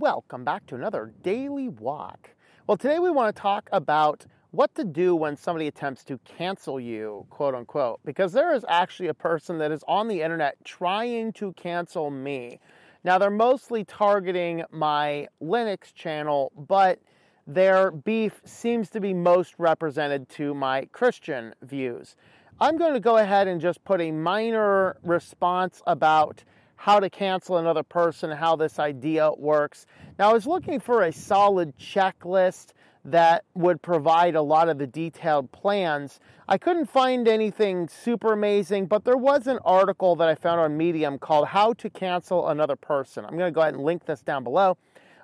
Welcome 0.00 0.44
back 0.44 0.64
to 0.66 0.76
another 0.76 1.12
daily 1.24 1.68
walk. 1.68 2.30
Well, 2.68 2.76
today 2.76 3.00
we 3.00 3.10
want 3.10 3.34
to 3.34 3.42
talk 3.42 3.68
about 3.72 4.26
what 4.52 4.72
to 4.76 4.84
do 4.84 5.16
when 5.16 5.36
somebody 5.36 5.66
attempts 5.66 6.04
to 6.04 6.18
cancel 6.18 6.78
you, 6.78 7.26
quote 7.30 7.56
unquote, 7.56 7.98
because 8.04 8.32
there 8.32 8.54
is 8.54 8.64
actually 8.68 9.08
a 9.08 9.14
person 9.14 9.58
that 9.58 9.72
is 9.72 9.82
on 9.88 10.06
the 10.06 10.22
internet 10.22 10.54
trying 10.64 11.32
to 11.32 11.52
cancel 11.54 12.12
me. 12.12 12.60
Now, 13.02 13.18
they're 13.18 13.28
mostly 13.28 13.84
targeting 13.84 14.62
my 14.70 15.26
Linux 15.42 15.92
channel, 15.92 16.52
but 16.56 17.00
their 17.48 17.90
beef 17.90 18.40
seems 18.44 18.90
to 18.90 19.00
be 19.00 19.12
most 19.12 19.54
represented 19.58 20.28
to 20.28 20.54
my 20.54 20.84
Christian 20.92 21.56
views. 21.62 22.14
I'm 22.60 22.76
going 22.76 22.94
to 22.94 23.00
go 23.00 23.16
ahead 23.16 23.48
and 23.48 23.60
just 23.60 23.82
put 23.82 24.00
a 24.00 24.12
minor 24.12 24.98
response 25.02 25.82
about 25.88 26.44
how 26.78 27.00
to 27.00 27.10
cancel 27.10 27.58
another 27.58 27.82
person, 27.82 28.30
how 28.30 28.54
this 28.54 28.78
idea 28.78 29.32
works. 29.36 29.84
Now, 30.16 30.30
I 30.30 30.32
was 30.32 30.46
looking 30.46 30.78
for 30.78 31.02
a 31.02 31.12
solid 31.12 31.76
checklist 31.76 32.68
that 33.04 33.44
would 33.54 33.82
provide 33.82 34.36
a 34.36 34.42
lot 34.42 34.68
of 34.68 34.78
the 34.78 34.86
detailed 34.86 35.50
plans. 35.50 36.20
I 36.48 36.56
couldn't 36.56 36.86
find 36.86 37.26
anything 37.26 37.88
super 37.88 38.32
amazing, 38.32 38.86
but 38.86 39.04
there 39.04 39.16
was 39.16 39.48
an 39.48 39.58
article 39.64 40.14
that 40.16 40.28
I 40.28 40.36
found 40.36 40.60
on 40.60 40.76
Medium 40.76 41.18
called 41.18 41.48
How 41.48 41.72
to 41.74 41.90
Cancel 41.90 42.48
Another 42.48 42.76
Person. 42.76 43.24
I'm 43.24 43.36
going 43.36 43.52
to 43.52 43.54
go 43.54 43.62
ahead 43.62 43.74
and 43.74 43.82
link 43.82 44.04
this 44.04 44.22
down 44.22 44.44
below. 44.44 44.76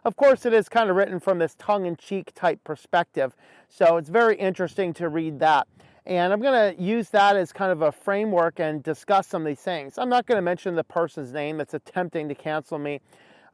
Of 0.05 0.17
course, 0.17 0.45
it 0.45 0.53
is 0.53 0.69
kind 0.69 0.91
of 0.91 0.97
written 0.97 1.21
from 1.21 1.39
this 1.39 1.55
tongue 1.55 1.87
in 1.87 1.97
cheek 1.97 2.35
type 2.35 2.63
perspective, 2.65 3.37
so 3.69 3.97
it's 3.97 4.11
very 4.11 4.37
interesting 4.37 4.93
to 4.95 5.09
read 5.09 5.39
that. 5.39 5.69
And 6.07 6.33
I'm 6.33 6.41
going 6.41 6.77
to 6.77 6.83
use 6.83 7.09
that 7.11 7.35
as 7.37 7.53
kind 7.53 7.73
of 7.73 7.81
a 7.81 7.91
framework 7.91 8.61
and 8.61 8.83
discuss 8.83 9.27
some 9.27 9.43
of 9.43 9.47
these 9.47 9.61
things. 9.61 9.97
I'm 9.97 10.11
not 10.11 10.27
going 10.27 10.37
to 10.37 10.43
mention 10.43 10.75
the 10.75 10.85
person's 10.85 11.33
name 11.33 11.57
that's 11.57 11.73
attempting 11.73 12.29
to 12.29 12.35
cancel 12.35 12.79
me, 12.79 13.01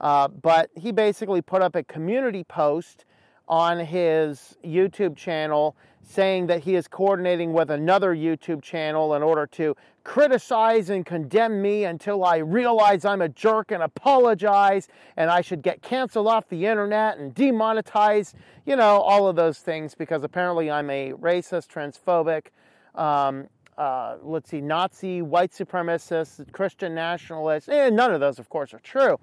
uh, 0.00 0.26
but 0.28 0.70
he 0.76 0.90
basically 0.90 1.42
put 1.42 1.62
up 1.62 1.76
a 1.76 1.84
community 1.84 2.42
post 2.42 3.04
on 3.46 3.78
his 3.78 4.56
YouTube 4.64 5.16
channel 5.16 5.76
saying 6.02 6.46
that 6.48 6.64
he 6.64 6.74
is 6.74 6.88
coordinating 6.88 7.52
with 7.52 7.70
another 7.70 8.14
YouTube 8.14 8.62
channel 8.62 9.14
in 9.14 9.22
order 9.22 9.46
to 9.46 9.76
criticize 10.02 10.90
and 10.90 11.04
condemn 11.04 11.60
me 11.60 11.84
until 11.84 12.24
I 12.24 12.38
realize 12.38 13.04
I'm 13.04 13.20
a 13.20 13.28
jerk 13.28 13.70
and 13.70 13.82
apologize 13.82 14.88
and 15.16 15.30
I 15.30 15.40
should 15.40 15.62
get 15.62 15.82
canceled 15.82 16.26
off 16.26 16.48
the 16.48 16.66
internet 16.66 17.18
and 17.18 17.34
demonetized, 17.34 18.34
you 18.66 18.76
know, 18.76 19.00
all 19.00 19.28
of 19.28 19.36
those 19.36 19.58
things 19.58 19.94
because 19.94 20.24
apparently 20.24 20.70
I'm 20.70 20.90
a 20.90 21.12
racist, 21.12 21.68
transphobic, 21.68 22.46
um, 23.00 23.48
uh, 23.78 24.16
let's 24.22 24.50
see, 24.50 24.60
Nazi, 24.60 25.22
white 25.22 25.52
supremacist, 25.52 26.52
Christian 26.52 26.94
nationalist, 26.94 27.68
and 27.68 27.96
none 27.96 28.12
of 28.12 28.20
those, 28.20 28.38
of 28.38 28.48
course, 28.50 28.74
are 28.74 28.80
true. 28.80 29.18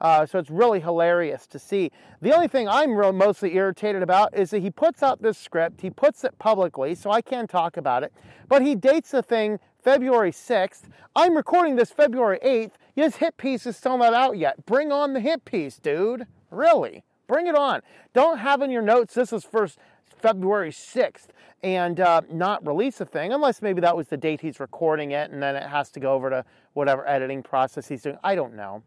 Uh, 0.00 0.26
so 0.26 0.38
it's 0.38 0.50
really 0.50 0.80
hilarious 0.80 1.46
to 1.48 1.58
see. 1.58 1.90
The 2.22 2.34
only 2.34 2.48
thing 2.48 2.68
I'm 2.68 2.96
real 2.96 3.12
mostly 3.12 3.54
irritated 3.56 4.02
about 4.02 4.36
is 4.36 4.50
that 4.50 4.60
he 4.60 4.70
puts 4.70 5.02
out 5.02 5.22
this 5.22 5.38
script, 5.38 5.80
he 5.80 5.90
puts 5.90 6.24
it 6.24 6.38
publicly, 6.38 6.94
so 6.94 7.10
I 7.10 7.20
can 7.20 7.46
talk 7.46 7.76
about 7.76 8.02
it, 8.02 8.12
but 8.48 8.62
he 8.62 8.74
dates 8.74 9.10
the 9.10 9.22
thing 9.22 9.58
February 9.82 10.32
6th. 10.32 10.82
I'm 11.14 11.36
recording 11.36 11.76
this 11.76 11.90
February 11.90 12.38
8th. 12.44 12.72
His 12.94 13.16
hit 13.16 13.36
piece 13.36 13.66
is 13.66 13.76
still 13.76 13.96
not 13.96 14.12
out 14.12 14.36
yet. 14.36 14.66
Bring 14.66 14.92
on 14.92 15.14
the 15.14 15.20
hit 15.20 15.44
piece, 15.44 15.78
dude. 15.78 16.26
Really. 16.50 17.04
Bring 17.26 17.46
it 17.46 17.54
on. 17.54 17.82
Don't 18.14 18.38
have 18.38 18.62
in 18.62 18.70
your 18.70 18.82
notes 18.82 19.14
this 19.14 19.32
is 19.32 19.44
first 19.44 19.78
February 20.20 20.70
6th 20.70 21.28
and 21.62 22.00
uh, 22.00 22.22
not 22.30 22.66
release 22.66 23.00
a 23.00 23.04
thing 23.04 23.32
unless 23.32 23.62
maybe 23.62 23.80
that 23.80 23.96
was 23.96 24.08
the 24.08 24.16
date 24.16 24.40
he's 24.40 24.60
recording 24.60 25.12
it 25.12 25.30
and 25.30 25.42
then 25.42 25.56
it 25.56 25.64
has 25.64 25.90
to 25.90 26.00
go 26.00 26.12
over 26.12 26.30
to 26.30 26.44
whatever 26.72 27.06
editing 27.08 27.42
process 27.42 27.88
he's 27.88 28.02
doing. 28.02 28.18
I 28.22 28.34
don't 28.34 28.54
know. 28.54 28.82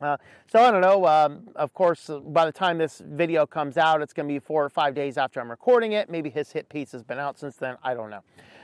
Uh, 0.00 0.16
so 0.50 0.60
I 0.60 0.70
don't 0.70 0.80
know. 0.80 1.06
Um, 1.06 1.48
of 1.56 1.74
course, 1.74 2.08
uh, 2.08 2.20
by 2.20 2.46
the 2.46 2.52
time 2.52 2.78
this 2.78 3.02
video 3.04 3.46
comes 3.46 3.76
out, 3.76 4.00
it's 4.00 4.12
going 4.12 4.26
to 4.26 4.32
be 4.32 4.38
four 4.38 4.64
or 4.64 4.70
five 4.70 4.94
days 4.94 5.18
after 5.18 5.40
I'm 5.40 5.50
recording 5.50 5.92
it. 5.92 6.08
Maybe 6.08 6.30
his 6.30 6.50
hit 6.52 6.68
piece 6.68 6.92
has 6.92 7.02
been 7.02 7.18
out 7.18 7.38
since 7.38 7.56
then. 7.56 7.76
I 7.82 7.94
don't 7.94 8.10
know. 8.10 8.22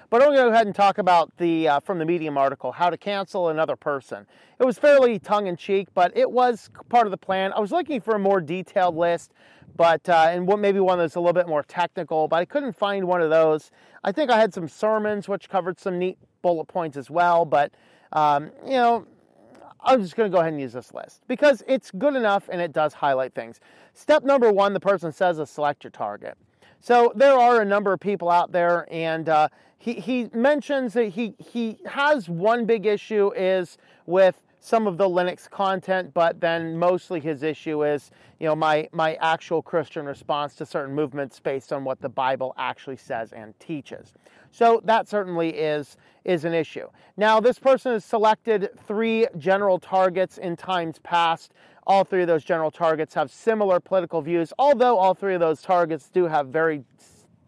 But 0.09 0.23
I'm 0.23 0.29
going 0.29 0.39
to 0.39 0.45
go 0.45 0.53
ahead 0.53 0.67
and 0.67 0.75
talk 0.75 0.99
about 0.99 1.37
the 1.37 1.69
uh, 1.69 1.81
from 1.81 1.99
the 1.99 2.05
Medium 2.05 2.39
article, 2.39 2.73
how 2.73 2.91
to 2.91 2.97
cancel 2.97 3.49
another 3.49 3.77
person. 3.77 4.27
It 4.59 4.65
was 4.65 4.79
fairly 4.79 5.19
tongue 5.19 5.49
in 5.49 5.57
cheek, 5.57 5.89
but 5.95 6.17
it 6.17 6.31
was 6.31 6.71
part 6.89 7.07
of 7.07 7.11
the 7.11 7.17
plan. 7.17 7.53
I 7.53 7.61
was 7.61 7.73
looking 7.73 8.01
for 8.01 8.15
a 8.15 8.19
more 8.19 8.41
detailed 8.41 8.97
list, 8.97 9.33
but 9.77 10.09
uh, 10.09 10.29
and 10.31 10.47
what 10.47 10.61
maybe 10.61 10.79
one 10.79 10.99
that's 10.99 11.17
a 11.17 11.21
little 11.21 11.33
bit 11.33 11.49
more 11.49 11.65
technical, 11.65 12.29
but 12.29 12.37
I 12.37 12.45
couldn't 12.45 12.77
find 12.77 13.07
one 13.07 13.21
of 13.21 13.31
those. 13.31 13.73
I 14.05 14.13
think 14.13 14.31
I 14.31 14.39
had 14.39 14.55
some 14.55 14.69
sermons 14.69 15.29
which 15.29 15.49
covered 15.49 15.81
some 15.81 15.99
neat 15.99 16.19
bullet 16.41 16.67
points 16.67 16.97
as 16.97 17.11
well, 17.11 17.45
but 17.45 17.73
um, 18.13 18.53
you 18.65 18.75
know 18.75 19.07
I'm 19.87 20.03
just 20.03 20.17
going 20.17 20.31
to 20.31 20.35
go 20.35 20.41
ahead 20.41 20.53
and 20.53 20.61
use 20.61 20.73
this 20.73 20.93
list 20.93 21.23
because 21.29 21.63
it's 21.69 21.91
good 21.93 22.17
enough 22.17 22.49
and 22.51 22.61
it 22.61 22.73
does 22.73 22.93
highlight 22.93 23.33
things. 23.35 23.61
Step 23.95 24.25
number 24.25 24.53
one, 24.53 24.75
the 24.75 24.81
person 24.81 25.13
says 25.13 25.39
is 25.39 25.49
select 25.49 25.85
your 25.85 25.93
target. 25.93 26.37
So 26.81 27.13
there 27.15 27.33
are 27.33 27.61
a 27.61 27.65
number 27.65 27.93
of 27.93 28.01
people 28.01 28.31
out 28.31 28.53
there, 28.53 28.87
and 28.91 29.29
uh, 29.29 29.49
he, 29.79 29.95
he 29.95 30.29
mentions 30.33 30.93
that 30.93 31.07
he, 31.07 31.35
he 31.39 31.79
has 31.87 32.29
one 32.29 32.67
big 32.67 32.85
issue 32.87 33.33
is 33.35 33.79
with 34.05 34.46
some 34.67 34.89
of 34.89 34.99
the 34.99 35.09
Linux 35.09 35.49
content, 35.49 36.13
but 36.13 36.41
then 36.41 36.77
mostly 36.77 37.21
his 37.21 37.45
issue 37.45 37.85
is, 37.85 38.11
you 38.41 38.49
know, 38.49 38.57
my, 38.57 38.89
my 38.91 39.15
actual 39.21 39.63
Christian 39.63 40.07
response 40.07 40.57
to 40.57 40.67
certain 40.67 40.93
movements 40.93 41.39
based 41.39 41.73
on 41.73 41.85
what 41.85 42.01
the 42.01 42.09
Bible 42.09 42.53
actually 42.59 42.97
says 42.97 43.33
and 43.33 43.57
teaches. 43.61 44.13
So 44.51 44.81
that 44.85 45.07
certainly 45.07 45.51
is, 45.51 45.97
is 46.25 46.45
an 46.45 46.53
issue. 46.53 46.89
Now, 47.17 47.39
this 47.39 47.61
person 47.61 47.93
has 47.93 48.05
selected 48.05 48.71
three 48.89 49.29
general 49.39 49.79
targets 49.79 50.37
in 50.37 50.57
times 50.57 50.99
past. 50.99 51.53
All 51.87 52.03
three 52.03 52.23
of 52.23 52.27
those 52.27 52.43
general 52.43 52.73
targets 52.73 53.15
have 53.15 53.31
similar 53.31 53.79
political 53.79 54.21
views, 54.21 54.53
although 54.59 54.99
all 54.99 55.15
three 55.15 55.35
of 55.35 55.41
those 55.41 55.63
targets 55.63 56.09
do 56.09 56.25
have 56.25 56.49
very 56.49 56.83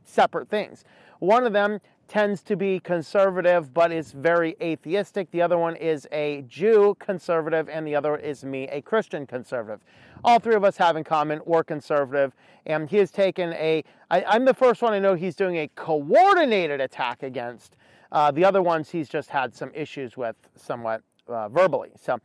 separate 0.04 0.48
things. 0.48 0.84
One 1.18 1.44
of 1.44 1.52
them 1.52 1.80
tends 2.08 2.42
to 2.42 2.56
be 2.56 2.80
conservative 2.80 3.72
but 3.72 3.92
is 3.92 4.12
very 4.12 4.56
atheistic. 4.60 5.30
The 5.30 5.42
other 5.42 5.58
one 5.58 5.76
is 5.76 6.08
a 6.10 6.42
Jew 6.48 6.96
conservative, 6.98 7.68
and 7.68 7.86
the 7.86 7.94
other 7.94 8.16
is 8.16 8.44
me, 8.44 8.66
a 8.68 8.80
Christian 8.80 9.26
conservative. 9.26 9.80
All 10.24 10.40
three 10.40 10.54
of 10.54 10.64
us 10.64 10.76
have 10.78 10.96
in 10.96 11.04
common 11.04 11.40
we're 11.44 11.62
conservative, 11.62 12.34
and 12.66 12.88
he 12.88 12.96
has 12.96 13.10
taken 13.10 13.52
a. 13.52 13.84
I, 14.10 14.24
I'm 14.24 14.44
the 14.44 14.54
first 14.54 14.82
one 14.82 14.92
I 14.92 14.98
know 14.98 15.14
he's 15.14 15.36
doing 15.36 15.56
a 15.56 15.68
coordinated 15.76 16.80
attack 16.80 17.22
against. 17.22 17.76
Uh, 18.10 18.30
the 18.30 18.44
other 18.44 18.62
ones 18.62 18.90
he's 18.90 19.08
just 19.08 19.28
had 19.28 19.54
some 19.54 19.70
issues 19.74 20.16
with 20.16 20.36
somewhat 20.56 21.02
uh, 21.28 21.48
verbally. 21.48 21.90
So 22.00 22.18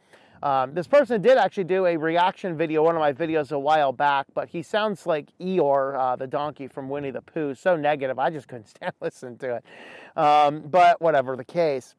um, 0.43 0.73
this 0.73 0.87
person 0.87 1.21
did 1.21 1.37
actually 1.37 1.63
do 1.63 1.85
a 1.85 1.95
reaction 1.95 2.57
video, 2.57 2.83
one 2.83 2.95
of 2.95 2.99
my 2.99 3.13
videos 3.13 3.53
a 3.53 3.57
while 3.57 3.93
back, 3.93 4.25
but 4.33 4.49
he 4.49 4.61
sounds 4.61 5.05
like 5.05 5.29
Eeyore, 5.39 5.97
uh, 5.97 6.15
the 6.17 6.27
donkey 6.27 6.67
from 6.67 6.89
Winnie 6.89 7.11
the 7.11 7.21
Pooh, 7.21 7.55
so 7.55 7.77
negative, 7.77 8.19
I 8.19 8.29
just 8.29 8.49
couldn't 8.49 8.67
stand 8.75 8.91
listening 8.99 9.37
to 9.37 9.55
it. 9.55 10.19
Um, 10.19 10.59
but 10.59 11.01
whatever 11.01 11.37
the 11.37 11.45
case. 11.45 11.95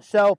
So 0.00 0.38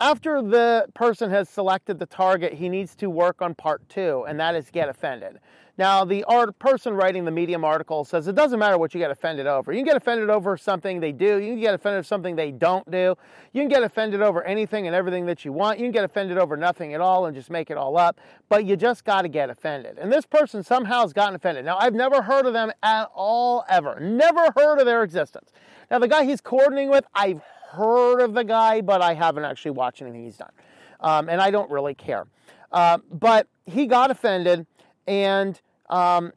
after 0.00 0.42
the 0.42 0.86
person 0.94 1.30
has 1.30 1.48
selected 1.48 1.98
the 1.98 2.06
target, 2.06 2.54
he 2.54 2.68
needs 2.68 2.94
to 2.96 3.10
work 3.10 3.42
on 3.42 3.54
part 3.54 3.88
two, 3.88 4.24
and 4.28 4.38
that 4.38 4.54
is 4.54 4.70
get 4.70 4.88
offended. 4.88 5.38
Now, 5.78 6.04
the 6.04 6.24
art 6.24 6.58
person 6.58 6.94
writing 6.94 7.24
the 7.24 7.30
Medium 7.30 7.64
article 7.64 8.04
says 8.04 8.26
it 8.26 8.34
doesn't 8.34 8.58
matter 8.58 8.76
what 8.76 8.94
you 8.94 8.98
get 8.98 9.12
offended 9.12 9.46
over. 9.46 9.72
You 9.72 9.78
can 9.78 9.86
get 9.86 9.96
offended 9.96 10.28
over 10.28 10.56
something 10.56 10.98
they 10.98 11.12
do. 11.12 11.38
You 11.38 11.52
can 11.52 11.60
get 11.60 11.72
offended 11.72 11.98
over 11.98 12.02
something 12.02 12.34
they 12.34 12.50
don't 12.50 12.90
do. 12.90 13.14
You 13.52 13.62
can 13.62 13.68
get 13.68 13.84
offended 13.84 14.20
over 14.20 14.42
anything 14.42 14.88
and 14.88 14.96
everything 14.96 15.24
that 15.26 15.44
you 15.44 15.52
want. 15.52 15.78
You 15.78 15.84
can 15.84 15.92
get 15.92 16.02
offended 16.02 16.36
over 16.36 16.56
nothing 16.56 16.94
at 16.94 17.00
all 17.00 17.26
and 17.26 17.36
just 17.36 17.48
make 17.48 17.70
it 17.70 17.76
all 17.76 17.96
up. 17.96 18.18
But 18.48 18.64
you 18.64 18.74
just 18.74 19.04
got 19.04 19.22
to 19.22 19.28
get 19.28 19.50
offended. 19.50 19.98
And 19.98 20.12
this 20.12 20.26
person 20.26 20.64
somehow 20.64 21.02
has 21.02 21.12
gotten 21.12 21.36
offended. 21.36 21.64
Now, 21.64 21.78
I've 21.78 21.94
never 21.94 22.22
heard 22.22 22.46
of 22.46 22.54
them 22.54 22.72
at 22.82 23.08
all, 23.14 23.64
ever. 23.68 24.00
Never 24.00 24.50
heard 24.56 24.80
of 24.80 24.86
their 24.86 25.04
existence. 25.04 25.52
Now, 25.92 26.00
the 26.00 26.08
guy 26.08 26.24
he's 26.24 26.40
coordinating 26.40 26.90
with, 26.90 27.04
I've 27.14 27.40
heard 27.70 28.20
of 28.20 28.34
the 28.34 28.44
guy, 28.44 28.80
but 28.80 29.02
I 29.02 29.14
haven't 29.14 29.44
actually 29.44 29.72
watched 29.72 30.02
anything 30.02 30.24
he's 30.24 30.36
done. 30.36 30.50
Um, 31.00 31.28
and 31.28 31.40
I 31.40 31.50
don't 31.50 31.70
really 31.70 31.94
care. 31.94 32.26
Uh, 32.72 32.98
but 33.10 33.46
he 33.66 33.86
got 33.86 34.10
offended 34.10 34.66
and 35.06 35.60
um, 35.88 36.32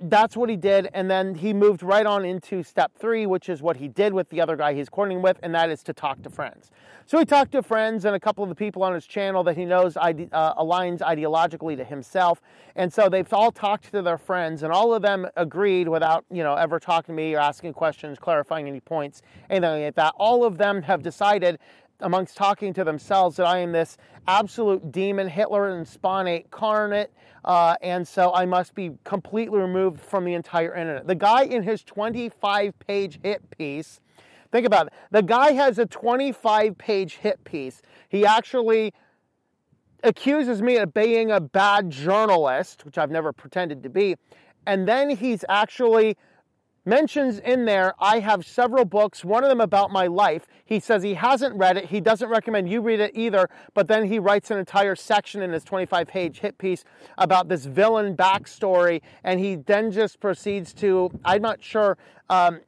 that's 0.00 0.36
what 0.36 0.48
he 0.48 0.56
did. 0.56 0.88
And 0.92 1.10
then 1.10 1.34
he 1.34 1.52
moved 1.52 1.82
right 1.82 2.06
on 2.06 2.24
into 2.24 2.62
step 2.62 2.92
three, 2.96 3.26
which 3.26 3.48
is 3.48 3.62
what 3.62 3.76
he 3.76 3.88
did 3.88 4.12
with 4.12 4.28
the 4.30 4.40
other 4.40 4.56
guy 4.56 4.74
he's 4.74 4.88
courting 4.88 5.22
with, 5.22 5.38
and 5.42 5.54
that 5.54 5.70
is 5.70 5.82
to 5.84 5.92
talk 5.92 6.22
to 6.22 6.30
friends. 6.30 6.70
So 7.06 7.18
he 7.18 7.24
talked 7.24 7.52
to 7.52 7.62
friends 7.62 8.04
and 8.04 8.16
a 8.16 8.20
couple 8.20 8.42
of 8.42 8.48
the 8.48 8.56
people 8.56 8.82
on 8.82 8.92
his 8.92 9.06
channel 9.06 9.44
that 9.44 9.56
he 9.56 9.64
knows 9.64 9.96
ide- 9.96 10.28
uh, 10.32 10.54
aligns 10.54 11.00
ideologically 11.00 11.76
to 11.76 11.84
himself. 11.84 12.40
And 12.74 12.92
so 12.92 13.08
they've 13.08 13.32
all 13.32 13.52
talked 13.52 13.90
to 13.92 14.02
their 14.02 14.18
friends, 14.18 14.62
and 14.62 14.72
all 14.72 14.92
of 14.92 15.02
them 15.02 15.26
agreed 15.36 15.88
without, 15.88 16.24
you 16.30 16.42
know, 16.42 16.54
ever 16.54 16.80
talking 16.80 17.14
to 17.14 17.16
me 17.16 17.34
or 17.34 17.38
asking 17.38 17.74
questions, 17.74 18.18
clarifying 18.18 18.66
any 18.66 18.80
points, 18.80 19.22
anything 19.48 19.84
like 19.84 19.94
that. 19.94 20.14
All 20.16 20.44
of 20.44 20.58
them 20.58 20.82
have 20.82 21.02
decided 21.02 21.58
amongst 22.00 22.36
talking 22.36 22.72
to 22.74 22.84
themselves 22.84 23.36
that 23.36 23.46
I 23.46 23.58
am 23.58 23.72
this 23.72 23.96
absolute 24.28 24.92
demon, 24.92 25.28
Hitler 25.28 25.76
and 25.76 25.86
Spawn 25.86 26.26
incarnate, 26.26 27.12
uh, 27.44 27.76
and 27.80 28.06
so 28.06 28.34
I 28.34 28.44
must 28.44 28.74
be 28.74 28.92
completely 29.04 29.58
removed 29.58 30.00
from 30.00 30.24
the 30.24 30.34
entire 30.34 30.74
internet. 30.74 31.06
The 31.06 31.14
guy 31.14 31.44
in 31.44 31.62
his 31.62 31.82
25 31.82 32.78
page 32.80 33.20
hit 33.22 33.48
piece, 33.50 34.00
think 34.52 34.66
about 34.66 34.88
it, 34.88 34.92
the 35.10 35.22
guy 35.22 35.52
has 35.52 35.78
a 35.78 35.86
25 35.86 36.76
page 36.76 37.16
hit 37.16 37.42
piece. 37.44 37.82
He 38.08 38.26
actually 38.26 38.92
accuses 40.02 40.62
me 40.62 40.76
of 40.76 40.92
being 40.92 41.30
a 41.30 41.40
bad 41.40 41.90
journalist, 41.90 42.84
which 42.84 42.98
I've 42.98 43.10
never 43.10 43.32
pretended 43.32 43.82
to 43.82 43.88
be. 43.88 44.16
And 44.66 44.86
then 44.86 45.10
he's 45.10 45.44
actually 45.48 46.16
mentions 46.86 47.38
in 47.40 47.64
there, 47.64 47.94
I 47.98 48.20
have 48.20 48.46
several 48.46 48.84
books, 48.84 49.24
one 49.24 49.42
of 49.42 49.50
them 49.50 49.60
about 49.60 49.90
my 49.90 50.06
life. 50.06 50.46
He 50.64 50.80
says 50.80 51.02
he 51.02 51.14
hasn't 51.14 51.56
read 51.56 51.76
it. 51.76 51.86
He 51.86 52.00
doesn't 52.00 52.28
recommend 52.28 52.70
you 52.70 52.80
read 52.80 53.00
it 53.00 53.10
either, 53.14 53.50
but 53.74 53.88
then 53.88 54.06
he 54.06 54.18
writes 54.18 54.50
an 54.50 54.58
entire 54.58 54.94
section 54.94 55.42
in 55.42 55.52
his 55.52 55.64
25 55.64 56.06
page 56.06 56.40
hit 56.40 56.56
piece 56.58 56.84
about 57.18 57.48
this 57.48 57.64
villain 57.66 58.16
backstory. 58.16 59.02
And 59.24 59.40
he 59.40 59.56
then 59.56 59.90
just 59.90 60.20
proceeds 60.20 60.72
to, 60.74 61.10
I'm 61.24 61.42
not 61.42 61.62
sure, 61.62 61.98
um, 62.30 62.60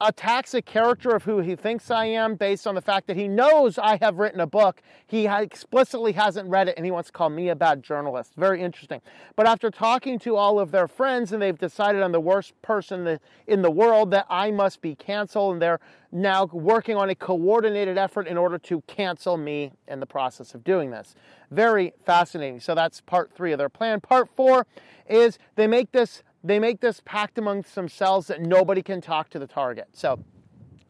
attacks 0.00 0.54
a 0.54 0.62
character 0.62 1.10
of 1.10 1.24
who 1.24 1.40
he 1.40 1.56
thinks 1.56 1.90
I 1.90 2.06
am 2.06 2.36
based 2.36 2.66
on 2.66 2.76
the 2.76 2.80
fact 2.80 3.08
that 3.08 3.16
he 3.16 3.26
knows 3.26 3.78
I 3.78 3.96
have 3.96 4.18
written 4.18 4.40
a 4.40 4.46
book. 4.46 4.80
He 5.06 5.26
explicitly 5.26 6.12
hasn't 6.12 6.48
read 6.48 6.68
it 6.68 6.74
and 6.76 6.84
he 6.86 6.92
wants 6.92 7.08
to 7.08 7.12
call 7.12 7.30
me 7.30 7.48
a 7.48 7.56
bad 7.56 7.82
journalist. 7.82 8.34
Very 8.36 8.62
interesting. 8.62 9.00
But 9.34 9.46
after 9.46 9.70
talking 9.70 10.20
to 10.20 10.36
all 10.36 10.60
of 10.60 10.70
their 10.70 10.86
friends 10.86 11.32
and 11.32 11.42
they've 11.42 11.58
decided 11.58 12.02
I'm 12.02 12.12
the 12.12 12.20
worst 12.20 12.60
person 12.62 13.18
in 13.48 13.62
the 13.62 13.70
world 13.70 14.12
that 14.12 14.26
I 14.30 14.52
must 14.52 14.80
be 14.80 14.94
canceled 14.94 15.54
and 15.54 15.62
they're 15.62 15.80
now 16.12 16.46
working 16.46 16.96
on 16.96 17.10
a 17.10 17.14
coordinated 17.14 17.98
effort 17.98 18.28
in 18.28 18.38
order 18.38 18.58
to 18.58 18.82
cancel 18.82 19.36
me 19.36 19.72
in 19.88 19.98
the 19.98 20.06
process 20.06 20.54
of 20.54 20.62
doing 20.62 20.90
this. 20.90 21.16
Very 21.50 21.92
fascinating. 22.04 22.60
So 22.60 22.74
that's 22.74 23.00
part 23.00 23.32
three 23.32 23.52
of 23.52 23.58
their 23.58 23.68
plan. 23.68 24.00
Part 24.00 24.28
four 24.34 24.66
is 25.08 25.38
they 25.56 25.66
make 25.66 25.90
this 25.90 26.22
they 26.48 26.58
make 26.58 26.80
this 26.80 27.02
pact 27.04 27.36
amongst 27.38 27.74
themselves 27.74 28.26
that 28.28 28.40
nobody 28.40 28.82
can 28.82 29.00
talk 29.00 29.28
to 29.30 29.38
the 29.38 29.46
target. 29.46 29.88
So 29.92 30.18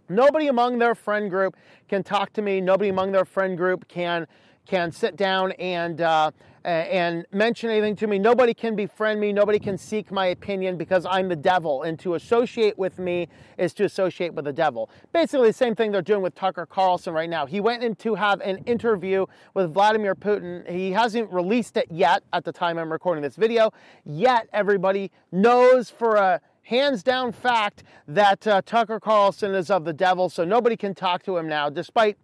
nobody 0.08 0.46
among 0.46 0.78
their 0.78 0.94
friend 0.94 1.28
group 1.28 1.56
can 1.88 2.04
talk 2.04 2.32
to 2.34 2.42
me. 2.42 2.60
Nobody 2.60 2.88
among 2.90 3.12
their 3.12 3.24
friend 3.24 3.56
group 3.56 3.88
can 3.88 4.26
can 4.66 4.92
sit 4.92 5.16
down 5.16 5.52
and 5.52 6.00
uh, 6.00 6.30
and 6.68 7.26
mention 7.32 7.70
anything 7.70 7.96
to 7.96 8.06
me. 8.06 8.18
Nobody 8.18 8.52
can 8.52 8.76
befriend 8.76 9.20
me. 9.20 9.32
Nobody 9.32 9.58
can 9.58 9.78
seek 9.78 10.10
my 10.12 10.26
opinion 10.26 10.76
because 10.76 11.06
I'm 11.06 11.28
the 11.28 11.36
devil. 11.36 11.82
And 11.82 11.98
to 12.00 12.14
associate 12.14 12.78
with 12.78 12.98
me 12.98 13.28
is 13.56 13.72
to 13.74 13.84
associate 13.84 14.34
with 14.34 14.44
the 14.44 14.52
devil. 14.52 14.90
Basically, 15.12 15.48
the 15.48 15.54
same 15.54 15.74
thing 15.74 15.92
they're 15.92 16.02
doing 16.02 16.22
with 16.22 16.34
Tucker 16.34 16.66
Carlson 16.66 17.14
right 17.14 17.30
now. 17.30 17.46
He 17.46 17.60
went 17.60 17.82
in 17.82 17.94
to 17.96 18.14
have 18.16 18.40
an 18.40 18.58
interview 18.66 19.26
with 19.54 19.72
Vladimir 19.72 20.14
Putin. 20.14 20.68
He 20.68 20.92
hasn't 20.92 21.32
released 21.32 21.76
it 21.76 21.86
yet 21.90 22.22
at 22.32 22.44
the 22.44 22.52
time 22.52 22.78
I'm 22.78 22.92
recording 22.92 23.22
this 23.22 23.36
video. 23.36 23.72
Yet 24.04 24.48
everybody 24.52 25.10
knows 25.32 25.90
for 25.90 26.16
a 26.16 26.40
hands 26.62 27.02
down 27.02 27.32
fact 27.32 27.82
that 28.06 28.46
uh, 28.46 28.60
Tucker 28.64 29.00
Carlson 29.00 29.54
is 29.54 29.70
of 29.70 29.86
the 29.86 29.94
devil, 29.94 30.28
so 30.28 30.44
nobody 30.44 30.76
can 30.76 30.94
talk 30.94 31.22
to 31.22 31.38
him 31.38 31.48
now, 31.48 31.70
despite 31.70 32.18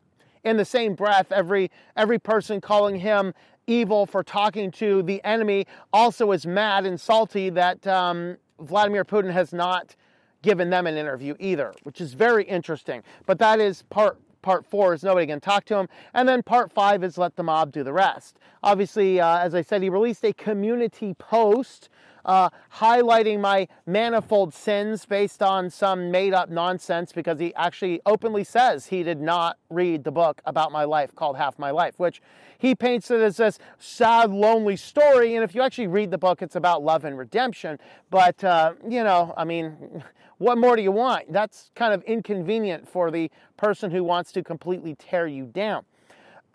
in 0.45 0.59
the 0.59 0.65
same 0.65 0.95
breath, 0.95 1.33
every 1.33 1.71
every 1.97 2.19
person 2.19 2.61
calling 2.61 2.97
him 2.97 3.33
evil 3.67 4.07
for 4.07 4.23
talking 4.23 4.71
to 4.73 5.03
the 5.03 5.23
enemy 5.25 5.67
also 5.93 6.33
is 6.33 6.47
mad 6.47 6.87
and 6.87 7.01
salty 7.01 7.51
that 7.51 7.87
um, 7.87 8.37
Vladimir 8.61 9.05
Putin 9.05 9.33
has 9.33 9.53
not 9.53 9.97
given 10.43 10.71
them 10.71 10.87
an 10.87 10.97
interview 10.97 11.35
either, 11.39 11.73
which 11.85 12.01
is 12.01 12.15
very 12.15 12.45
interesting. 12.45 13.03
But 13.27 13.39
that 13.39 13.61
is 13.61 13.83
part 13.85 14.19
part 14.43 14.67
four 14.67 14.93
is 14.93 15.03
nobody 15.03 15.27
can 15.27 15.41
talk 15.41 15.65
to 15.65 15.77
him, 15.77 15.89
and 16.13 16.29
then 16.29 16.43
part 16.43 16.71
five 16.71 17.03
is 17.03 17.17
let 17.17 17.35
the 17.35 17.43
mob 17.43 17.73
do 17.73 17.83
the 17.83 17.95
rest. 17.95 18.39
Obviously, 18.63 19.19
uh, 19.19 19.39
as 19.39 19.55
I 19.55 19.63
said, 19.63 19.83
he 19.83 19.89
released 19.89 20.23
a 20.23 20.35
community 20.35 21.15
post 21.15 21.89
uh, 22.25 22.51
highlighting 22.77 23.41
my 23.41 23.69
manifold 23.87 24.55
sins 24.55 25.07
based 25.07 25.43
on 25.43 25.71
some 25.71 26.11
made 26.11 26.33
up 26.33 26.49
nonsense 26.49 27.13
because 27.13 27.39
he 27.39 27.55
actually 27.55 28.01
openly 28.07 28.45
says 28.45 28.87
he 28.87 29.03
did 29.03 29.21
not 29.21 29.59
read 29.71 30.05
the 30.05 30.13
book 30.13 30.41
about 30.45 30.73
my 30.73 30.85
life 30.85 31.15
called 31.15 31.37
Half 31.37 31.59
My 31.59 31.71
Life, 31.71 31.95
which 31.99 32.21
he 32.59 32.75
paints 32.75 33.11
it 33.11 33.21
as 33.21 33.37
this 33.37 33.59
sad, 33.79 34.31
lonely 34.31 34.77
story. 34.77 35.35
And 35.35 35.45
if 35.45 35.55
you 35.55 35.63
actually 35.63 35.89
read 35.89 36.11
the 36.11 36.19
book, 36.19 36.41
it's 36.43 36.57
about 36.57 36.83
love 36.83 37.05
and 37.05 37.19
redemption. 37.19 37.79
But, 38.11 38.43
uh, 38.43 38.75
you 38.89 39.05
know, 39.05 39.35
I 39.37 39.45
mean, 39.45 40.03
what 40.39 40.59
more 40.59 40.77
do 40.77 40.83
you 40.83 40.93
want? 40.93 41.33
That's 41.33 41.71
kind 41.75 41.93
of 41.93 42.03
inconvenient 42.05 42.89
for 42.89 43.11
the 43.11 43.31
person 43.57 43.91
who 43.91 44.03
wants 44.03 44.33
to 44.33 44.43
completely 44.43 44.95
tear 44.95 45.27
you 45.27 45.45
down. 45.45 45.85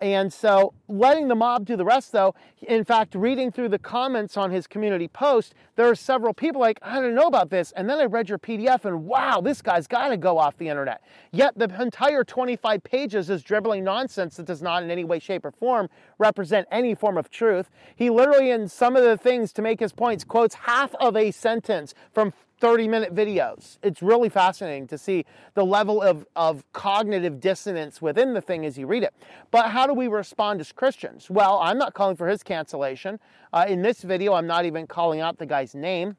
And 0.02 0.32
so 0.32 0.74
letting 0.88 1.28
the 1.28 1.36
mob 1.36 1.66
do 1.66 1.76
the 1.76 1.84
rest, 1.84 2.12
though, 2.12 2.34
in 2.62 2.84
fact, 2.84 3.16
reading 3.16 3.52
through 3.52 3.70
the 3.70 3.80
comments 3.80 4.38
on 4.38 4.52
his 4.52 4.66
community 4.66 5.08
post, 5.08 5.54
there 5.76 5.90
are 5.90 5.96
several 5.96 6.34
people 6.34 6.62
like, 6.62 6.80
I 6.82 7.02
don't 7.02 7.16
know 7.16 7.28
about 7.28 7.50
this. 7.50 7.72
And 7.74 7.90
then 7.90 8.00
I 8.00 8.06
read 8.06 8.30
your 8.30 8.40
PDF 8.40 8.86
and 8.86 9.06
wow, 9.06 9.42
this 9.42 9.62
guy's 9.62 9.88
got 9.88 10.10
to 10.10 10.18
go 10.18 10.38
off 10.38 10.58
the 10.58 10.70
internet. 10.70 11.02
Yet 11.32 11.58
the 11.58 11.70
entire 11.82 12.24
25 12.24 12.84
pages 12.84 13.30
is 13.30 13.44
dribbling 13.44 13.84
nonsense 13.84 14.38
that 14.38 14.46
does 14.46 14.62
not 14.62 14.84
in 14.84 14.92
any 14.92 15.04
way, 15.04 15.20
shape, 15.20 15.46
or 15.46 15.52
form 15.52 15.90
represent 16.18 16.68
any 16.72 16.96
form 16.96 17.18
of 17.18 17.30
truth. 17.30 17.70
He 17.96 18.10
literally, 18.10 18.52
in 18.52 18.70
some 18.70 18.96
of 18.96 19.04
the 19.04 19.18
things 19.18 19.52
to 19.54 19.62
make 19.62 19.80
his 19.80 19.92
points, 19.92 20.24
quotes 20.24 20.56
half 20.56 20.96
of 20.96 21.16
a 21.18 21.32
sentence 21.32 21.94
from 22.14 22.34
30 22.60 22.88
minute 22.88 23.16
videos. 23.16 23.78
It's 23.82 24.02
really 24.02 24.30
fascinating 24.30 24.88
to 24.88 24.98
see 24.98 25.26
the 25.54 25.66
level 25.66 26.02
of, 26.02 26.26
of 26.36 26.64
cognitive 26.74 27.40
dissonance 27.40 28.02
within 28.02 28.34
the 28.34 28.42
thing 28.42 28.66
as 28.66 28.78
you 28.78 28.88
read 28.88 29.04
it. 29.04 29.14
But 29.52 29.70
how 29.70 29.88
do 29.88 29.94
we 29.94 30.08
respond 30.08 30.60
as 30.60 30.72
Christians? 30.72 31.30
Well, 31.30 31.60
I'm 31.62 31.78
not 31.78 31.94
calling 31.94 32.16
for 32.16 32.28
his 32.28 32.44
cancellation. 32.44 33.20
Uh, 33.54 33.66
in 33.68 33.82
this 33.82 34.02
video, 34.02 34.34
I'm 34.34 34.48
not 34.48 34.66
even 34.66 34.88
calling 34.88 35.22
out 35.22 35.38
the 35.38 35.46
guy's 35.46 35.74
name. 35.74 36.18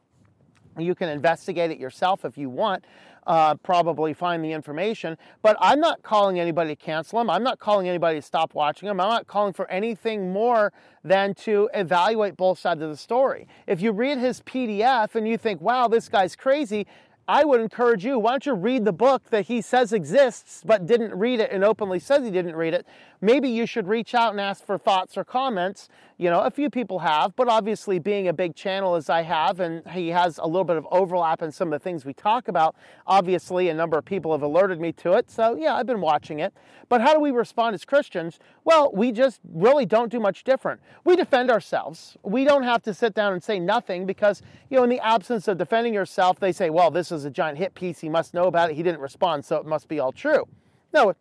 You 0.78 0.94
can 0.94 1.08
investigate 1.08 1.70
it 1.70 1.78
yourself 1.78 2.25
if 2.25 2.38
you 2.38 2.48
want 2.48 2.84
uh, 3.26 3.55
probably 3.56 4.12
find 4.12 4.44
the 4.44 4.52
information. 4.52 5.17
But 5.43 5.56
I'm 5.61 5.81
not 5.81 6.02
calling 6.02 6.38
anybody 6.38 6.70
to 6.70 6.76
cancel 6.76 7.19
them. 7.19 7.31
I'm 7.31 7.43
not 7.43 7.58
calling 7.58 7.88
anybody 7.88 8.19
to 8.19 8.22
stop 8.22 8.55
watching 8.55 8.88
them. 8.88 9.00
I'm 9.00 9.11
not 9.11 9.26
calling 9.26 9.52
for 9.52 9.70
anything 9.70 10.32
more 10.32 10.72
than 11.05 11.34
to 11.34 11.69
evaluate 11.75 12.37
both 12.37 12.58
sides 12.58 12.82
of 12.82 12.90
the 12.90 12.96
story. 12.96 13.46
If 13.67 13.81
you 13.81 13.93
read 13.93 14.19
his 14.19 14.40
PDF 14.43 15.14
and 15.14 15.26
you 15.26 15.38
think, 15.38 15.61
wow, 15.61 15.88
this 15.88 16.08
guy's 16.08 16.37
crazy, 16.37 16.87
I 17.31 17.44
would 17.44 17.61
encourage 17.61 18.05
you, 18.05 18.19
why 18.19 18.32
don't 18.32 18.46
you 18.46 18.55
read 18.55 18.84
the 18.84 18.93
book 18.93 19.31
that 19.31 19.46
he 19.46 19.61
says 19.61 19.93
exists 19.93 20.62
but 20.67 20.87
didn't 20.87 21.14
read 21.14 21.38
it 21.38 21.52
and 21.52 21.62
openly 21.62 22.00
says 22.00 22.25
he 22.25 22.31
didn't 22.32 22.56
read 22.56 22.75
it? 22.75 22.84
Maybe 23.20 23.49
you 23.49 23.67
should 23.67 23.87
reach 23.87 24.17
out 24.17 24.32
and 24.32 24.40
ask 24.40 24.67
for 24.67 24.76
thoughts 24.76 25.17
or 25.17 25.22
comments. 25.22 25.88
You 26.20 26.28
know, 26.28 26.40
a 26.40 26.50
few 26.50 26.69
people 26.69 26.99
have, 26.99 27.34
but 27.34 27.49
obviously, 27.49 27.99
being 27.99 28.28
a 28.28 28.34
big 28.34 28.55
channel 28.55 28.94
as 28.94 29.08
I 29.08 29.22
have, 29.22 29.58
and 29.58 29.88
he 29.88 30.08
has 30.08 30.37
a 30.37 30.44
little 30.44 30.64
bit 30.64 30.76
of 30.76 30.87
overlap 30.90 31.40
in 31.40 31.50
some 31.50 31.72
of 31.72 31.81
the 31.81 31.82
things 31.82 32.05
we 32.05 32.12
talk 32.12 32.46
about, 32.46 32.76
obviously, 33.06 33.70
a 33.70 33.74
number 33.74 33.96
of 33.96 34.05
people 34.05 34.32
have 34.32 34.43
alerted 34.43 34.79
me 34.79 34.93
to 34.93 35.15
it. 35.15 35.31
So, 35.31 35.56
yeah, 35.56 35.77
I've 35.77 35.86
been 35.86 36.03
watching 36.03 36.41
it. 36.41 36.53
But 36.91 37.00
how 37.00 37.15
do 37.15 37.20
we 37.20 37.31
respond 37.31 37.72
as 37.72 37.86
Christians? 37.86 38.39
Well, 38.65 38.91
we 38.93 39.12
just 39.12 39.41
really 39.50 39.86
don't 39.86 40.12
do 40.12 40.20
much 40.20 40.44
different. 40.44 40.82
We 41.05 41.17
defend 41.17 41.50
ourselves. 41.50 42.19
We 42.22 42.44
don't 42.44 42.65
have 42.65 42.82
to 42.82 42.93
sit 42.93 43.15
down 43.15 43.32
and 43.32 43.43
say 43.43 43.58
nothing 43.58 44.05
because, 44.05 44.43
you 44.69 44.77
know, 44.77 44.84
in 44.84 44.91
the 44.91 45.00
absence 45.00 45.48
of 45.48 45.56
defending 45.56 45.94
yourself, 45.94 46.39
they 46.39 46.53
say, 46.53 46.69
well, 46.69 46.91
this 46.91 47.10
is 47.10 47.24
a 47.24 47.31
giant 47.31 47.56
hit 47.56 47.74
piece. 47.74 47.98
He 47.98 48.10
must 48.10 48.34
know 48.34 48.44
about 48.44 48.69
it. 48.69 48.77
He 48.77 48.82
didn't 48.82 49.00
respond, 49.00 49.46
so 49.46 49.56
it 49.56 49.65
must 49.65 49.89
be 49.89 49.98
all 49.98 50.12
true. 50.12 50.46
No, 50.93 51.15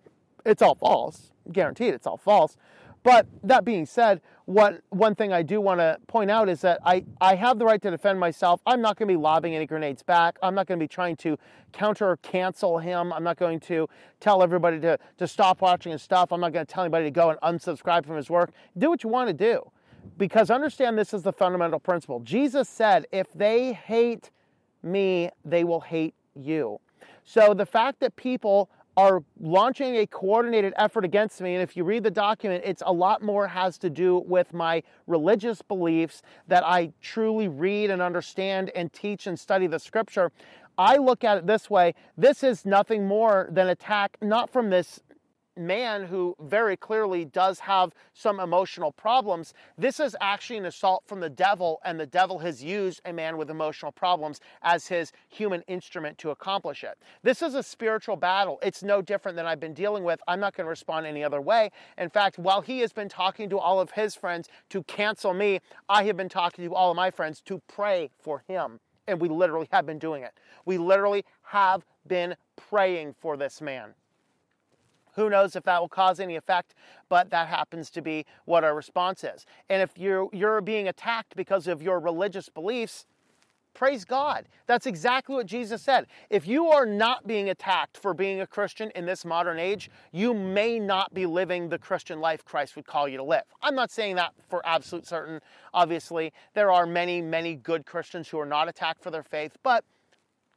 it's 0.45 0.61
all 0.61 0.75
false. 0.75 1.31
Guaranteed 1.53 1.93
it's 1.93 2.05
all 2.05 2.17
false. 2.17 2.57
But 3.03 3.27
that 3.43 3.63
being 3.63 3.85
said, 3.85 4.21
what 4.45 4.81
one 4.89 5.15
thing 5.15 5.31
I 5.31 5.41
do 5.41 5.61
want 5.61 5.79
to 5.79 5.99
point 6.07 6.31
out 6.31 6.49
is 6.49 6.61
that 6.61 6.79
I, 6.83 7.05
I 7.21 7.35
have 7.35 7.59
the 7.59 7.65
right 7.65 7.81
to 7.81 7.91
defend 7.91 8.19
myself. 8.19 8.61
I'm 8.65 8.81
not 8.81 8.97
going 8.97 9.07
to 9.07 9.13
be 9.13 9.17
lobbing 9.17 9.55
any 9.55 9.65
grenades 9.65 10.03
back. 10.03 10.37
I'm 10.41 10.55
not 10.55 10.67
going 10.67 10.79
to 10.79 10.83
be 10.83 10.87
trying 10.87 11.15
to 11.17 11.37
counter 11.71 12.17
cancel 12.23 12.79
him. 12.79 13.13
I'm 13.13 13.23
not 13.23 13.37
going 13.37 13.59
to 13.61 13.87
tell 14.19 14.41
everybody 14.41 14.79
to, 14.81 14.97
to 15.17 15.27
stop 15.27 15.61
watching 15.61 15.91
his 15.91 16.01
stuff. 16.01 16.31
I'm 16.31 16.41
not 16.41 16.51
going 16.51 16.65
to 16.65 16.73
tell 16.73 16.83
anybody 16.83 17.05
to 17.05 17.11
go 17.11 17.29
and 17.29 17.39
unsubscribe 17.41 18.05
from 18.05 18.17
his 18.17 18.29
work. 18.29 18.51
Do 18.77 18.89
what 18.89 19.03
you 19.03 19.09
want 19.09 19.27
to 19.27 19.33
do. 19.33 19.71
Because 20.17 20.49
understand 20.49 20.97
this 20.97 21.13
is 21.13 21.23
the 21.23 21.33
fundamental 21.33 21.79
principle. 21.79 22.19
Jesus 22.21 22.67
said, 22.67 23.05
if 23.11 23.31
they 23.33 23.73
hate 23.73 24.31
me, 24.81 25.29
they 25.45 25.63
will 25.63 25.81
hate 25.81 26.15
you. 26.35 26.79
So 27.23 27.53
the 27.53 27.65
fact 27.65 27.99
that 27.99 28.15
people 28.15 28.69
are 28.99 29.23
launching 29.39 29.95
a 29.95 30.05
coordinated 30.05 30.73
effort 30.75 31.05
against 31.05 31.39
me. 31.39 31.53
And 31.53 31.63
if 31.63 31.77
you 31.77 31.85
read 31.85 32.03
the 32.03 32.11
document, 32.11 32.63
it's 32.65 32.83
a 32.85 32.91
lot 32.91 33.21
more 33.21 33.47
has 33.47 33.77
to 33.77 33.89
do 33.89 34.17
with 34.27 34.53
my 34.53 34.83
religious 35.07 35.61
beliefs 35.61 36.21
that 36.49 36.65
I 36.65 36.91
truly 37.01 37.47
read 37.47 37.91
and 37.91 38.01
understand 38.01 38.71
and 38.75 38.91
teach 38.91 39.25
and 39.25 39.39
study 39.39 39.67
the 39.67 39.79
scripture. 39.79 40.33
I 40.77 40.97
look 40.97 41.23
at 41.23 41.37
it 41.37 41.47
this 41.47 41.69
way 41.69 41.95
this 42.17 42.43
is 42.43 42.65
nothing 42.65 43.07
more 43.07 43.47
than 43.49 43.69
attack, 43.69 44.17
not 44.21 44.49
from 44.49 44.69
this 44.69 44.99
man 45.59 46.05
who 46.05 46.35
very 46.39 46.77
clearly 46.77 47.25
does 47.25 47.59
have 47.59 47.93
some 48.13 48.39
emotional 48.39 48.91
problems. 48.91 49.53
This 49.77 49.99
is 49.99 50.15
actually 50.21 50.57
an 50.57 50.65
assault 50.65 51.03
from 51.05 51.19
the 51.19 51.29
devil, 51.29 51.79
and 51.83 51.99
the 51.99 52.05
devil 52.05 52.39
has 52.39 52.63
used 52.63 53.01
a 53.05 53.13
man 53.13 53.37
with 53.37 53.49
emotional 53.49 53.91
problems 53.91 54.39
as 54.61 54.87
his 54.87 55.11
human 55.27 55.61
instrument 55.67 56.17
to 56.19 56.31
accomplish 56.31 56.83
it. 56.83 56.97
This 57.21 57.41
is 57.41 57.55
a 57.55 57.61
spiritual 57.61 58.15
battle. 58.15 58.59
It's 58.63 58.81
no 58.81 59.01
different 59.01 59.35
than 59.35 59.45
I've 59.45 59.59
been 59.59 59.73
dealing 59.73 60.03
with. 60.03 60.19
I'm 60.27 60.39
not 60.39 60.55
going 60.55 60.65
to 60.65 60.69
respond 60.69 61.05
any 61.05 61.23
other 61.23 61.41
way. 61.41 61.71
In 61.97 62.09
fact, 62.09 62.39
while 62.39 62.61
he 62.61 62.79
has 62.79 62.93
been 62.93 63.09
talking 63.09 63.49
to 63.49 63.59
all 63.59 63.79
of 63.79 63.91
his 63.91 64.15
friends 64.15 64.47
to 64.69 64.83
cancel 64.83 65.33
me, 65.33 65.59
I 65.89 66.03
have 66.05 66.17
been 66.17 66.29
talking 66.29 66.65
to 66.65 66.73
all 66.73 66.91
of 66.91 66.95
my 66.95 67.11
friends 67.11 67.41
to 67.41 67.61
pray 67.67 68.09
for 68.19 68.43
him. 68.47 68.79
And 69.07 69.19
we 69.19 69.27
literally 69.27 69.67
have 69.71 69.85
been 69.85 69.99
doing 69.99 70.23
it. 70.23 70.33
We 70.65 70.77
literally 70.77 71.25
have 71.43 71.83
been 72.05 72.35
praying 72.55 73.15
for 73.19 73.37
this 73.37 73.59
man. 73.59 73.95
Who 75.15 75.29
knows 75.29 75.55
if 75.55 75.63
that 75.63 75.81
will 75.81 75.89
cause 75.89 76.19
any 76.19 76.35
effect, 76.35 76.75
but 77.09 77.29
that 77.31 77.47
happens 77.47 77.89
to 77.91 78.01
be 78.01 78.25
what 78.45 78.63
our 78.63 78.75
response 78.75 79.23
is. 79.23 79.45
And 79.69 79.81
if 79.81 79.97
you're, 79.97 80.29
you're 80.31 80.61
being 80.61 80.87
attacked 80.87 81.35
because 81.35 81.67
of 81.67 81.81
your 81.81 81.99
religious 81.99 82.49
beliefs, 82.49 83.05
praise 83.73 84.03
God. 84.03 84.47
That's 84.67 84.85
exactly 84.85 85.35
what 85.35 85.45
Jesus 85.45 85.81
said. 85.81 86.07
If 86.29 86.47
you 86.47 86.67
are 86.67 86.85
not 86.85 87.25
being 87.25 87.49
attacked 87.49 87.97
for 87.97 88.13
being 88.13 88.41
a 88.41 88.47
Christian 88.47 88.91
in 88.95 89.05
this 89.05 89.23
modern 89.23 89.57
age, 89.57 89.89
you 90.11 90.33
may 90.33 90.79
not 90.79 91.13
be 91.13 91.25
living 91.25 91.69
the 91.69 91.79
Christian 91.79 92.19
life 92.19 92.43
Christ 92.43 92.75
would 92.75 92.85
call 92.85 93.07
you 93.07 93.17
to 93.17 93.23
live. 93.23 93.43
I'm 93.61 93.75
not 93.75 93.91
saying 93.91 94.15
that 94.17 94.33
for 94.49 94.65
absolute 94.65 95.07
certain. 95.07 95.39
Obviously, 95.73 96.33
there 96.53 96.71
are 96.71 96.85
many, 96.85 97.21
many 97.21 97.55
good 97.55 97.85
Christians 97.85 98.27
who 98.27 98.39
are 98.39 98.45
not 98.45 98.67
attacked 98.67 99.01
for 99.01 99.11
their 99.11 99.23
faith, 99.23 99.57
but 99.63 99.85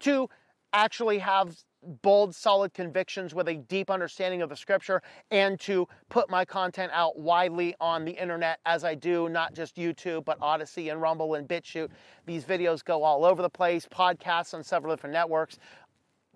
to 0.01 0.29
actually 0.73 1.19
have 1.19 1.59
bold, 2.03 2.35
solid 2.35 2.75
convictions 2.75 3.35
with 3.35 3.49
a 3.49 3.55
deep 3.55 3.91
understanding 3.91 4.43
of 4.43 4.49
the 4.49 4.57
scripture 4.57 5.03
and 5.31 5.59
to 5.61 5.89
put 6.09 6.31
my 6.31 6.45
content 6.45 6.93
out 6.95 7.19
widely 7.19 7.75
on 7.81 8.05
the 8.05 8.13
internet 8.13 8.61
as 8.67 8.85
I 8.85 8.95
do, 8.95 9.29
not 9.29 9.55
just 9.55 9.77
YouTube, 9.77 10.25
but 10.25 10.39
Odysee 10.41 10.91
and 10.91 11.01
Rumble 11.01 11.35
and 11.35 11.49
BitChute. 11.49 11.91
These 12.27 12.45
videos 12.45 12.85
go 12.85 13.03
all 13.03 13.25
over 13.25 13.43
the 13.43 13.51
place, 13.51 13.87
podcasts 13.87 14.55
on 14.55 14.63
several 14.63 14.95
different 14.95 15.13
networks. 15.13 15.59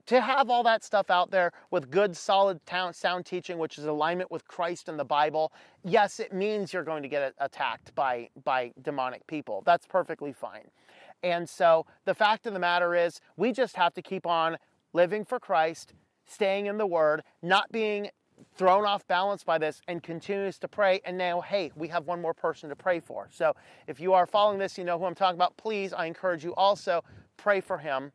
To 0.06 0.20
have 0.20 0.50
all 0.50 0.62
that 0.62 0.84
stuff 0.84 1.10
out 1.10 1.32
there 1.32 1.52
with 1.72 1.90
good, 1.90 2.16
solid 2.16 2.60
sound 2.92 3.26
teaching, 3.26 3.58
which 3.58 3.76
is 3.76 3.86
alignment 3.86 4.30
with 4.30 4.46
Christ 4.46 4.88
and 4.88 4.98
the 4.98 5.04
Bible, 5.04 5.52
yes, 5.82 6.20
it 6.20 6.32
means 6.32 6.72
you're 6.72 6.84
going 6.84 7.02
to 7.02 7.08
get 7.08 7.34
attacked 7.38 7.92
by, 7.96 8.28
by 8.44 8.72
demonic 8.82 9.26
people. 9.26 9.64
That's 9.66 9.86
perfectly 9.86 10.32
fine. 10.32 10.70
And 11.24 11.48
so 11.48 11.86
the 12.04 12.14
fact 12.14 12.46
of 12.46 12.52
the 12.52 12.60
matter 12.60 12.94
is, 12.94 13.20
we 13.36 13.50
just 13.52 13.74
have 13.74 13.94
to 13.94 14.02
keep 14.02 14.26
on 14.26 14.58
living 14.92 15.24
for 15.24 15.38
Christ, 15.38 15.94
staying 16.26 16.66
in 16.66 16.78
the 16.78 16.86
Word, 16.86 17.22
not 17.42 17.70
being 17.72 18.10
thrown 18.54 18.84
off 18.84 19.06
balance 19.06 19.44
by 19.44 19.58
this 19.58 19.80
and 19.88 20.02
continues 20.02 20.58
to 20.58 20.68
pray. 20.68 21.00
And 21.04 21.16
now, 21.16 21.40
hey, 21.40 21.72
we 21.74 21.88
have 21.88 22.06
one 22.06 22.20
more 22.20 22.34
person 22.34 22.68
to 22.68 22.76
pray 22.76 23.00
for. 23.00 23.28
So 23.30 23.54
if 23.86 24.00
you 24.00 24.12
are 24.12 24.26
following 24.26 24.58
this, 24.58 24.76
you 24.76 24.84
know 24.84 24.98
who 24.98 25.04
I'm 25.04 25.14
talking 25.14 25.36
about. 25.36 25.56
Please, 25.56 25.92
I 25.92 26.06
encourage 26.06 26.44
you 26.44 26.54
also 26.54 27.02
pray 27.36 27.60
for 27.60 27.78
him 27.78 28.12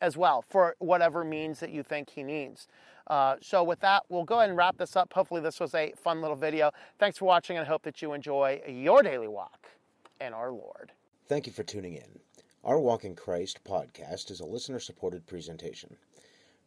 as 0.00 0.16
well 0.16 0.42
for 0.48 0.74
whatever 0.78 1.24
means 1.24 1.60
that 1.60 1.70
you 1.70 1.82
think 1.82 2.10
he 2.10 2.22
needs. 2.22 2.66
Uh, 3.06 3.36
so 3.40 3.62
with 3.62 3.80
that, 3.80 4.04
we'll 4.08 4.24
go 4.24 4.38
ahead 4.38 4.48
and 4.48 4.56
wrap 4.56 4.76
this 4.78 4.96
up. 4.96 5.12
Hopefully 5.12 5.40
this 5.40 5.60
was 5.60 5.74
a 5.74 5.92
fun 5.96 6.20
little 6.20 6.36
video. 6.36 6.70
Thanks 6.98 7.18
for 7.18 7.24
watching 7.24 7.56
and 7.56 7.66
I 7.66 7.68
hope 7.68 7.82
that 7.82 8.00
you 8.00 8.12
enjoy 8.12 8.62
your 8.68 9.02
daily 9.02 9.28
walk 9.28 9.68
in 10.20 10.32
our 10.32 10.50
Lord. 10.50 10.92
Thank 11.26 11.46
you 11.46 11.52
for 11.52 11.62
tuning 11.62 11.94
in. 11.94 12.20
Our 12.62 12.78
Walk 12.78 13.04
in 13.04 13.16
Christ 13.16 13.60
podcast 13.64 14.30
is 14.30 14.40
a 14.40 14.44
listener 14.44 14.80
supported 14.80 15.26
presentation. 15.26 15.96